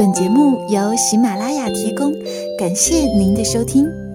[0.00, 2.10] 本节目由喜马拉雅提供
[2.58, 4.09] 感谢您的收听。